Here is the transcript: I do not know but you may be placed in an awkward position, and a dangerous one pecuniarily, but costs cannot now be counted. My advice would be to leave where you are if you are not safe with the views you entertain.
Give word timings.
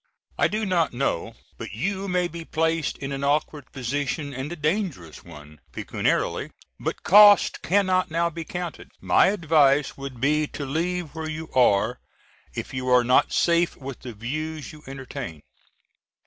I 0.35 0.47
do 0.47 0.65
not 0.65 0.93
know 0.93 1.35
but 1.59 1.73
you 1.73 2.07
may 2.07 2.27
be 2.27 2.43
placed 2.43 2.97
in 2.97 3.11
an 3.11 3.23
awkward 3.23 3.71
position, 3.71 4.33
and 4.33 4.51
a 4.51 4.55
dangerous 4.55 5.23
one 5.23 5.59
pecuniarily, 5.71 6.49
but 6.79 7.03
costs 7.03 7.59
cannot 7.59 8.09
now 8.09 8.31
be 8.31 8.43
counted. 8.43 8.89
My 8.99 9.27
advice 9.27 9.97
would 9.97 10.19
be 10.19 10.47
to 10.47 10.65
leave 10.65 11.13
where 11.13 11.29
you 11.29 11.51
are 11.51 11.99
if 12.55 12.73
you 12.73 12.89
are 12.89 13.03
not 13.03 13.31
safe 13.31 13.75
with 13.77 13.99
the 13.99 14.13
views 14.13 14.73
you 14.73 14.81
entertain. 14.87 15.43